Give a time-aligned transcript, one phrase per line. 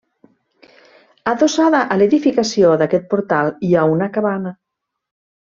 [1.33, 4.59] Adossada a l'edificació d'aquest portal hi ha una cabana.